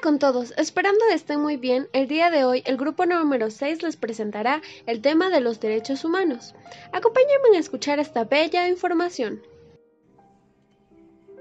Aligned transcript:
con 0.00 0.18
todos, 0.18 0.54
esperando 0.56 1.04
estén 1.12 1.40
muy 1.40 1.56
bien, 1.56 1.88
el 1.92 2.08
día 2.08 2.30
de 2.30 2.44
hoy 2.44 2.62
el 2.66 2.76
grupo 2.76 3.04
número 3.06 3.50
6 3.50 3.82
les 3.82 3.96
presentará 3.96 4.62
el 4.86 5.02
tema 5.02 5.28
de 5.28 5.40
los 5.40 5.60
derechos 5.60 6.04
humanos. 6.04 6.54
Acompáñenme 6.92 7.56
a 7.56 7.60
escuchar 7.60 7.98
esta 7.98 8.24
bella 8.24 8.68
información. 8.68 9.42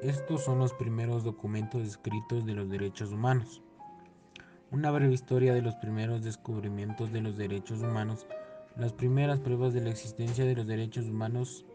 Estos 0.02 0.44
son 0.44 0.60
los 0.60 0.74
primeros 0.74 1.24
documentos 1.24 1.86
escritos 1.88 2.46
de 2.46 2.54
los 2.54 2.70
derechos 2.70 3.12
humanos. 3.12 3.62
Una 4.71 4.91
breve 4.91 5.14
historia 5.14 5.54
de 5.54 5.62
los 5.62 5.76
primeros 5.76 6.23
descubrimientos 6.23 7.12
de 7.12 7.21
los 7.21 7.38
derechos 7.38 7.80
humanos, 7.82 8.28
las 8.78 8.94
primeras 8.94 9.39
pruebas 9.39 9.73
de 9.73 9.82
la 9.82 9.89
existencia 9.89 10.46
de 10.46 10.55
los 10.55 10.68
derechos 10.68 11.05
humanos, 11.05 11.66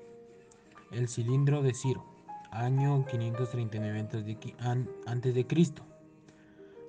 el 0.92 1.08
cilindro 1.08 1.62
de 1.62 1.74
Ciro, 1.74 2.04
año 2.50 3.04
539 3.06 4.08
a.C. 5.06 5.46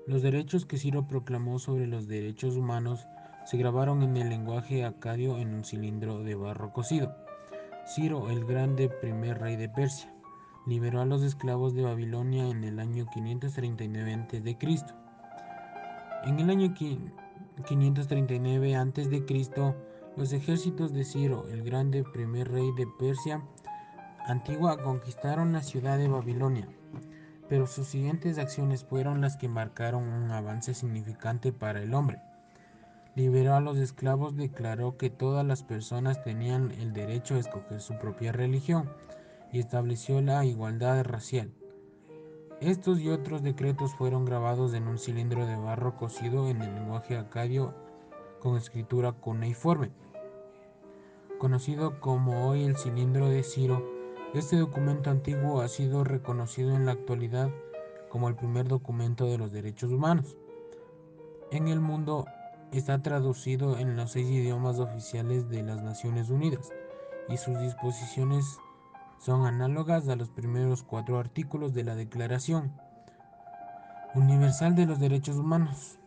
Los 0.07 0.21
derechos 0.21 0.67
que 0.67 0.77
Ciro 0.77 1.07
proclamó 1.07 1.57
sobre 1.57 1.87
los 1.87 2.07
derechos 2.07 2.55
humanos 2.55 3.07
se 3.43 3.57
grabaron 3.57 4.03
en 4.03 4.15
el 4.17 4.29
lenguaje 4.29 4.85
acadio 4.85 5.39
en 5.39 5.55
un 5.55 5.63
cilindro 5.63 6.19
de 6.19 6.35
barro 6.35 6.71
cocido. 6.73 7.15
Ciro, 7.87 8.29
el 8.29 8.45
grande 8.45 8.87
primer 8.87 9.39
rey 9.39 9.55
de 9.55 9.67
Persia, 9.67 10.13
liberó 10.67 11.01
a 11.01 11.05
los 11.05 11.23
esclavos 11.23 11.73
de 11.73 11.81
Babilonia 11.81 12.47
en 12.47 12.63
el 12.63 12.79
año 12.79 13.07
539 13.11 14.13
a.C. 14.13 14.57
En 16.25 16.39
el 16.39 16.51
año 16.51 16.71
539 16.75 18.75
a.C., 18.75 19.25
los 20.17 20.33
ejércitos 20.33 20.93
de 20.93 21.03
Ciro, 21.03 21.47
el 21.49 21.63
grande 21.63 22.03
primer 22.03 22.51
rey 22.51 22.71
de 22.77 22.85
Persia 22.99 23.41
antigua, 24.27 24.77
conquistaron 24.83 25.51
la 25.51 25.63
ciudad 25.63 25.97
de 25.97 26.07
Babilonia 26.07 26.69
pero 27.47 27.67
sus 27.67 27.87
siguientes 27.87 28.37
acciones 28.37 28.83
fueron 28.83 29.21
las 29.21 29.37
que 29.37 29.47
marcaron 29.47 30.07
un 30.07 30.31
avance 30.31 30.73
significante 30.73 31.51
para 31.51 31.81
el 31.81 31.93
hombre. 31.93 32.21
Liberó 33.15 33.55
a 33.55 33.61
los 33.61 33.77
esclavos, 33.77 34.35
declaró 34.35 34.97
que 34.97 35.09
todas 35.09 35.45
las 35.45 35.63
personas 35.63 36.23
tenían 36.23 36.71
el 36.71 36.91
derecho 36.93 37.35
a 37.35 37.39
escoger 37.39 37.79
su 37.79 37.97
propia 37.97 38.31
religión 38.31 38.89
y 39.51 39.59
estableció 39.59 40.21
la 40.21 40.43
igualdad 40.43 41.03
racial. 41.03 41.53
Estos 42.59 42.99
y 42.99 43.09
otros 43.09 43.43
decretos 43.43 43.93
fueron 43.93 44.25
grabados 44.25 44.73
en 44.73 44.87
un 44.87 44.97
cilindro 44.97 45.45
de 45.45 45.55
barro 45.55 45.95
cocido 45.95 46.49
en 46.49 46.61
el 46.61 46.73
lenguaje 46.73 47.17
acadio 47.17 47.73
con 48.39 48.57
escritura 48.57 49.11
cuneiforme, 49.13 49.91
conocido 51.37 51.99
como 51.99 52.47
hoy 52.47 52.63
el 52.63 52.77
cilindro 52.77 53.29
de 53.29 53.43
Ciro 53.43 53.94
este 54.33 54.57
documento 54.57 55.09
antiguo 55.09 55.61
ha 55.61 55.67
sido 55.67 56.03
reconocido 56.03 56.75
en 56.75 56.85
la 56.85 56.93
actualidad 56.93 57.49
como 58.09 58.27
el 58.27 58.35
primer 58.35 58.67
documento 58.67 59.25
de 59.25 59.37
los 59.37 59.51
derechos 59.51 59.91
humanos. 59.91 60.37
En 61.51 61.67
el 61.67 61.79
mundo 61.79 62.25
está 62.71 63.01
traducido 63.01 63.77
en 63.77 63.95
los 63.95 64.11
seis 64.11 64.29
idiomas 64.29 64.79
oficiales 64.79 65.49
de 65.49 65.63
las 65.63 65.81
Naciones 65.81 66.29
Unidas 66.29 66.71
y 67.29 67.37
sus 67.37 67.59
disposiciones 67.59 68.59
son 69.19 69.45
análogas 69.45 70.07
a 70.09 70.15
los 70.15 70.29
primeros 70.29 70.83
cuatro 70.83 71.17
artículos 71.17 71.73
de 71.73 71.83
la 71.83 71.95
Declaración 71.95 72.73
Universal 74.13 74.75
de 74.75 74.85
los 74.85 74.99
Derechos 74.99 75.37
Humanos. 75.37 75.99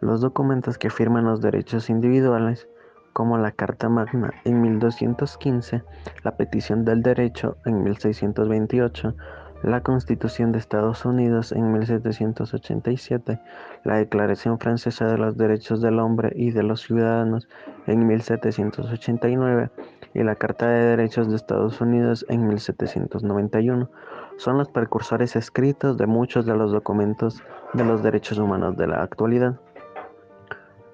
Los 0.00 0.20
documentos 0.20 0.78
que 0.78 0.90
firman 0.90 1.24
los 1.24 1.40
derechos 1.40 1.88
individuales 1.88 2.68
como 3.16 3.38
la 3.38 3.50
Carta 3.50 3.88
Magna 3.88 4.34
en 4.44 4.60
1215, 4.60 5.82
la 6.22 6.36
Petición 6.36 6.84
del 6.84 7.02
Derecho 7.02 7.56
en 7.64 7.82
1628, 7.82 9.16
la 9.62 9.80
Constitución 9.80 10.52
de 10.52 10.58
Estados 10.58 11.06
Unidos 11.06 11.50
en 11.52 11.72
1787, 11.72 13.40
la 13.84 13.96
Declaración 13.96 14.58
Francesa 14.58 15.06
de 15.06 15.16
los 15.16 15.38
Derechos 15.38 15.80
del 15.80 15.98
Hombre 15.98 16.30
y 16.36 16.50
de 16.50 16.62
los 16.62 16.82
Ciudadanos 16.82 17.48
en 17.86 18.06
1789 18.06 19.70
y 20.12 20.22
la 20.22 20.34
Carta 20.34 20.68
de 20.68 20.84
Derechos 20.84 21.30
de 21.30 21.36
Estados 21.36 21.80
Unidos 21.80 22.26
en 22.28 22.46
1791 22.46 23.90
son 24.36 24.58
los 24.58 24.68
precursores 24.68 25.36
escritos 25.36 25.96
de 25.96 26.06
muchos 26.06 26.44
de 26.44 26.54
los 26.54 26.70
documentos 26.70 27.42
de 27.72 27.82
los 27.82 28.02
derechos 28.02 28.36
humanos 28.36 28.76
de 28.76 28.88
la 28.88 29.02
actualidad. 29.02 29.58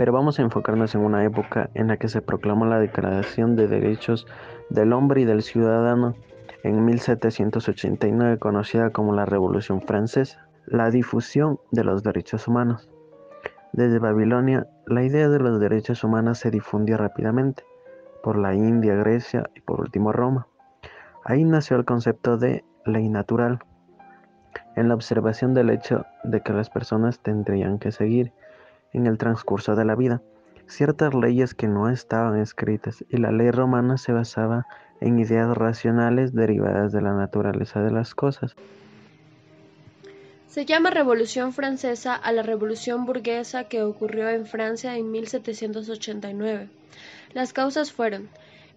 Pero 0.02 0.10
vamos 0.12 0.40
a 0.40 0.42
enfocarnos 0.42 0.96
en 0.96 1.02
una 1.02 1.24
época 1.24 1.70
en 1.74 1.86
la 1.86 1.96
que 1.96 2.08
se 2.08 2.20
proclamó 2.20 2.66
la 2.66 2.80
Declaración 2.80 3.54
de 3.54 3.68
Derechos 3.68 4.26
del 4.68 4.92
Hombre 4.92 5.20
y 5.20 5.24
del 5.24 5.42
Ciudadano 5.42 6.16
en 6.64 6.84
1789, 6.84 8.38
conocida 8.40 8.90
como 8.90 9.14
la 9.14 9.26
Revolución 9.26 9.80
Francesa, 9.80 10.48
la 10.66 10.90
difusión 10.90 11.60
de 11.70 11.84
los 11.84 12.02
derechos 12.02 12.48
humanos. 12.48 12.90
Desde 13.72 14.00
Babilonia, 14.00 14.66
la 14.88 15.04
idea 15.04 15.28
de 15.28 15.38
los 15.38 15.60
derechos 15.60 16.02
humanos 16.02 16.38
se 16.38 16.50
difundió 16.50 16.96
rápidamente 16.96 17.62
por 18.24 18.36
la 18.36 18.56
India, 18.56 18.96
Grecia 18.96 19.48
y 19.54 19.60
por 19.60 19.80
último 19.80 20.10
Roma. 20.10 20.48
Ahí 21.24 21.44
nació 21.44 21.76
el 21.76 21.84
concepto 21.84 22.38
de 22.38 22.64
ley 22.86 23.08
natural, 23.08 23.60
en 24.74 24.88
la 24.88 24.96
observación 24.96 25.54
del 25.54 25.70
hecho 25.70 26.06
de 26.24 26.40
que 26.40 26.52
las 26.52 26.70
personas 26.70 27.20
tendrían 27.20 27.78
que 27.78 27.92
seguir 27.92 28.32
en 28.92 29.06
el 29.06 29.18
transcurso 29.18 29.74
de 29.74 29.84
la 29.84 29.94
vida 29.94 30.22
ciertas 30.66 31.14
leyes 31.14 31.54
que 31.54 31.68
no 31.68 31.88
estaban 31.88 32.38
escritas 32.40 33.04
y 33.08 33.18
la 33.18 33.30
ley 33.30 33.50
romana 33.50 33.98
se 33.98 34.12
basaba 34.12 34.66
en 35.00 35.18
ideas 35.18 35.56
racionales 35.56 36.34
derivadas 36.34 36.92
de 36.92 37.02
la 37.02 37.12
naturaleza 37.12 37.82
de 37.82 37.90
las 37.90 38.14
cosas. 38.14 38.54
Se 40.48 40.66
llama 40.66 40.90
Revolución 40.90 41.52
Francesa 41.52 42.14
a 42.14 42.30
la 42.32 42.42
Revolución 42.42 43.06
Burguesa 43.06 43.64
que 43.64 43.82
ocurrió 43.82 44.28
en 44.28 44.46
Francia 44.46 44.96
en 44.96 45.10
1789. 45.10 46.68
Las 47.32 47.52
causas 47.52 47.90
fueron 47.92 48.28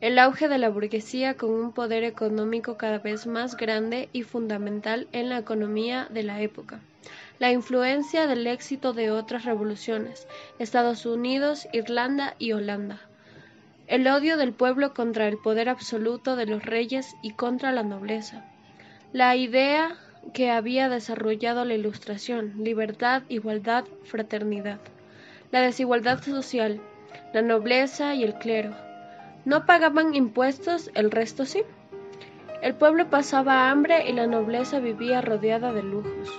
el 0.02 0.20
auge 0.20 0.48
de 0.48 0.58
la 0.58 0.70
burguesía 0.70 1.36
con 1.36 1.52
un 1.52 1.72
poder 1.72 2.04
económico 2.04 2.78
cada 2.78 3.00
vez 3.00 3.28
más 3.28 3.56
grande 3.56 4.10
y 4.12 4.24
fundamental 4.24 5.08
en 5.12 5.30
la 5.30 5.38
economía 5.38 6.08
de 6.10 6.24
la 6.24 6.42
época. 6.42 6.80
La 7.40 7.52
influencia 7.52 8.28
del 8.28 8.48
éxito 8.48 8.94
de 8.94 9.12
otras 9.12 9.46
revoluciones, 9.46 10.28
Estados 10.60 11.06
Unidos, 11.06 11.68
Irlanda 11.74 12.36
y 12.40 12.54
Holanda, 12.54 13.00
el 13.88 14.08
odio 14.08 14.38
del 14.38 14.52
pueblo 14.52 14.94
contra 14.94 15.28
el 15.28 15.38
poder 15.38 15.70
absoluto 15.70 16.36
de 16.36 16.46
los 16.46 16.66
reyes 16.66 17.16
y 17.22 17.32
contra 17.32 17.72
la 17.72 17.84
nobleza, 17.84 18.46
la 19.14 19.36
idea 19.36 19.96
que 20.34 20.50
había 20.50 20.90
desarrollado 20.90 21.66
la 21.66 21.76
Ilustración, 21.76 22.54
libertad, 22.64 23.24
igualdad, 23.30 23.86
fraternidad, 24.04 24.80
la 25.52 25.62
desigualdad 25.62 26.24
social, 26.24 26.82
la 27.34 27.42
nobleza 27.42 28.16
y 28.16 28.24
el 28.24 28.34
clero. 28.36 28.76
No 29.46 29.66
pagaban 29.66 30.16
impuestos, 30.16 30.90
el 30.96 31.12
resto 31.12 31.46
sí. 31.46 31.64
El 32.62 32.74
pueblo 32.76 33.10
pasaba 33.10 33.70
hambre 33.70 34.10
y 34.10 34.14
la 34.14 34.26
nobleza 34.26 34.80
vivía 34.80 35.22
rodeada 35.22 35.72
de 35.72 35.84
lujos. 35.84 36.30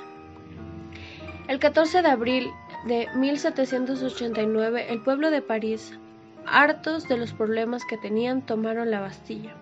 El 1.47 1.61
14 1.61 2.03
de 2.03 2.09
abril 2.09 2.51
de 2.87 3.07
1789, 3.15 4.87
el 4.91 5.01
pueblo 5.03 5.31
de 5.31 5.41
París, 5.41 5.97
hartos 6.45 7.07
de 7.07 7.17
los 7.17 7.33
problemas 7.33 7.85
que 7.85 7.97
tenían, 7.97 8.45
tomaron 8.45 8.91
la 8.91 9.01
Bastilla. 9.01 9.55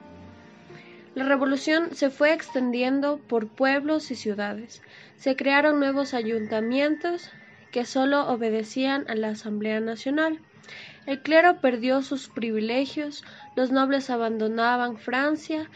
La 1.15 1.25
revolución 1.25 1.95
se 1.95 2.11
fue 2.11 2.33
extendiendo 2.33 3.19
por 3.19 3.47
pueblos 3.47 4.11
y 4.11 4.17
ciudades. 4.17 4.83
Se 5.17 5.37
crearon 5.37 5.79
nuevos 5.79 6.13
ayuntamientos 6.13 7.31
que 7.71 7.85
solo 7.85 8.27
obedecían 8.29 9.05
a 9.09 9.15
la 9.15 9.29
Asamblea 9.29 9.81
Nacional. 9.81 10.41
El 11.07 11.21
clero 11.21 11.61
perdió 11.61 12.03
sus 12.03 12.29
privilegios, 12.29 13.25
los 13.57 13.71
nobles 13.71 14.11
abandonaban 14.11 14.97
Francia. 14.97 15.71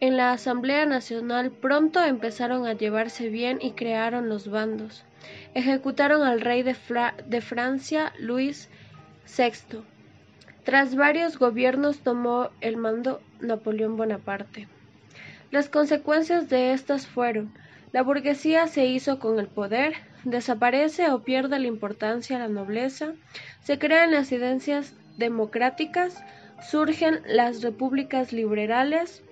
En 0.00 0.16
la 0.16 0.32
Asamblea 0.32 0.86
Nacional 0.86 1.50
pronto 1.50 2.04
empezaron 2.04 2.66
a 2.66 2.74
llevarse 2.74 3.28
bien 3.30 3.58
y 3.60 3.72
crearon 3.72 4.28
los 4.28 4.48
bandos 4.48 5.04
ejecutaron 5.54 6.22
al 6.22 6.40
rey 6.40 6.62
de, 6.62 7.40
Francia, 7.40 8.12
Luis 8.18 8.68
VI. 9.36 9.80
Tras 10.64 10.94
varios 10.94 11.38
gobiernos 11.38 12.00
tomó 12.00 12.50
el 12.60 12.76
mando 12.76 13.20
Napoleón 13.40 13.96
Bonaparte. 13.96 14.68
Las 15.50 15.68
consecuencias 15.68 16.48
de 16.48 16.72
estas 16.72 17.06
fueron 17.06 17.52
la 17.92 18.02
burguesía 18.02 18.66
se 18.66 18.86
hizo 18.86 19.18
con 19.18 19.38
el 19.38 19.46
poder, 19.46 19.94
desaparece 20.24 21.10
o 21.10 21.22
pierde 21.22 21.58
la 21.58 21.66
importancia 21.66 22.38
la 22.38 22.48
nobleza, 22.48 23.14
se 23.62 23.78
crean 23.78 24.10
las 24.10 24.30
idencias 24.32 24.94
democráticas, 25.16 26.22
surgen 26.68 27.20
las 27.26 27.62
repúblicas 27.62 28.32
liberales, 28.32 29.22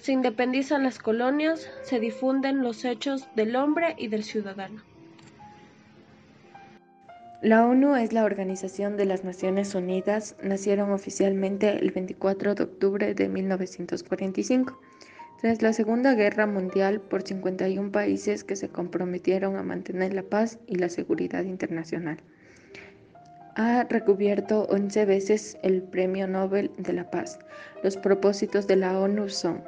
se 0.00 0.12
independizan 0.12 0.82
las 0.82 0.98
colonias, 0.98 1.70
se 1.82 1.98
difunden 1.98 2.62
los 2.62 2.84
hechos 2.84 3.26
del 3.34 3.56
hombre 3.56 3.94
y 3.98 4.08
del 4.08 4.22
ciudadano. 4.22 4.82
La 7.44 7.66
ONU 7.66 7.94
es 7.96 8.14
la 8.14 8.24
Organización 8.24 8.96
de 8.96 9.04
las 9.04 9.22
Naciones 9.22 9.74
Unidas. 9.74 10.34
Nacieron 10.42 10.92
oficialmente 10.92 11.68
el 11.78 11.90
24 11.90 12.54
de 12.54 12.64
octubre 12.64 13.14
de 13.14 13.28
1945. 13.28 14.80
Tras 15.44 15.60
la 15.60 15.74
Segunda 15.74 16.14
Guerra 16.14 16.46
Mundial, 16.46 17.02
por 17.02 17.20
51 17.20 17.92
países 17.92 18.44
que 18.44 18.56
se 18.56 18.70
comprometieron 18.70 19.56
a 19.56 19.62
mantener 19.62 20.14
la 20.14 20.22
paz 20.22 20.58
y 20.66 20.76
la 20.76 20.88
seguridad 20.88 21.44
internacional. 21.44 22.16
Ha 23.54 23.84
recubierto 23.84 24.62
11 24.70 25.04
veces 25.04 25.58
el 25.62 25.82
Premio 25.82 26.26
Nobel 26.26 26.70
de 26.78 26.94
la 26.94 27.10
Paz. 27.10 27.38
Los 27.82 27.98
propósitos 27.98 28.66
de 28.66 28.76
la 28.76 28.98
ONU 28.98 29.28
son, 29.28 29.62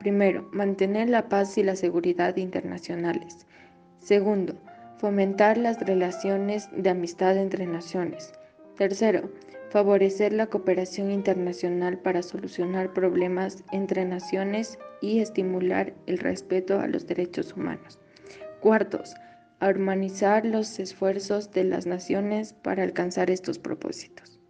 primero, 0.00 0.48
mantener 0.52 1.08
la 1.08 1.28
paz 1.28 1.56
y 1.56 1.62
la 1.62 1.76
seguridad 1.76 2.36
internacionales. 2.36 3.46
Segundo, 4.00 4.54
fomentar 4.98 5.56
las 5.56 5.78
relaciones 5.78 6.68
de 6.76 6.90
amistad 6.90 7.36
entre 7.36 7.64
naciones. 7.68 8.32
Tercero, 8.76 9.30
favorecer 9.70 10.32
la 10.32 10.48
cooperación 10.48 11.12
internacional 11.12 11.96
para 12.00 12.22
solucionar 12.22 12.92
problemas 12.92 13.62
entre 13.70 14.04
naciones 14.04 14.80
y 15.02 15.18
estimular 15.18 15.92
el 16.06 16.16
respeto 16.16 16.80
a 16.80 16.86
los 16.86 17.06
derechos 17.06 17.52
humanos. 17.52 17.98
Cuartos, 18.60 19.14
armonizar 19.60 20.46
los 20.46 20.78
esfuerzos 20.78 21.50
de 21.50 21.64
las 21.64 21.84
naciones 21.84 22.54
para 22.54 22.82
alcanzar 22.82 23.30
estos 23.30 23.58
propósitos. 23.58 24.40